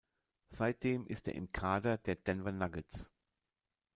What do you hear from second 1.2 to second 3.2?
er im Kader der Denver Nuggets.